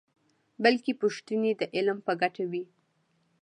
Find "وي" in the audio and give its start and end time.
2.51-2.63